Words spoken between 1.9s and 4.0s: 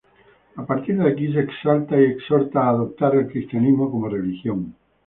y exhorta a adoptar el cristianismo